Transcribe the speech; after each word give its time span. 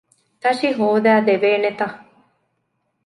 ތަށި 0.41 0.69
ހޯދައިދެވޭނެތަ؟ 0.77 1.81